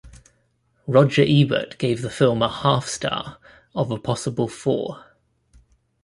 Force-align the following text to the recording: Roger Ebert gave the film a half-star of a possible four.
Roger 0.87 1.21
Ebert 1.27 1.77
gave 1.77 2.01
the 2.01 2.09
film 2.09 2.41
a 2.41 2.49
half-star 2.49 3.37
of 3.75 3.91
a 3.91 3.99
possible 3.99 4.47
four. 4.47 5.05